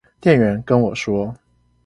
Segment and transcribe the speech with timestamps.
[0.19, 1.35] 店員跟我說